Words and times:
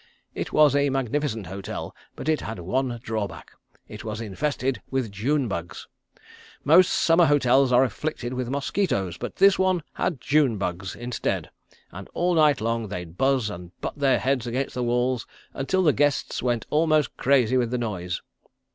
It 0.33 0.51
was 0.51 0.75
a 0.75 0.89
magnificent 0.89 1.45
hotel, 1.45 1.95
but 2.15 2.27
it 2.27 2.41
had 2.41 2.57
one 2.57 2.99
drawback 3.03 3.51
it 3.87 4.03
was 4.03 4.19
infested 4.19 4.81
with 4.89 5.11
June 5.11 5.47
bugs. 5.47 5.87
Most 6.63 6.89
summer 6.91 7.25
hotels 7.25 7.71
are 7.71 7.83
afflicted 7.83 8.33
with 8.33 8.49
mosquitoes, 8.49 9.19
but 9.19 9.35
this 9.35 9.59
one 9.59 9.83
had 9.93 10.19
June 10.19 10.57
bugs 10.57 10.95
instead, 10.95 11.51
and 11.91 12.09
all 12.15 12.33
night 12.33 12.61
long 12.61 12.87
they'd 12.87 13.15
buzz 13.19 13.51
and 13.51 13.79
butt 13.79 13.95
their 13.95 14.17
heads 14.17 14.47
against 14.47 14.73
the 14.73 14.81
walls 14.81 15.27
until 15.53 15.83
the 15.83 15.93
guests 15.93 16.41
went 16.41 16.65
almost 16.71 17.15
crazy 17.15 17.55
with 17.55 17.69
the 17.69 17.77
noise. 17.77 18.23